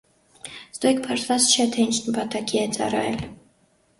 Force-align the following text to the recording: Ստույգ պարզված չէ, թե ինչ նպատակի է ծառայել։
Ստույգ 0.75 1.01
պարզված 1.07 1.45
չէ, 1.51 1.67
թե 1.75 1.85
ինչ 1.89 1.99
նպատակի 2.07 2.61
է 2.61 2.63
ծառայել։ 2.79 3.21